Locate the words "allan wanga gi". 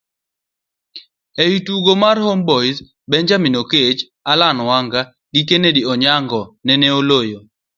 4.31-5.41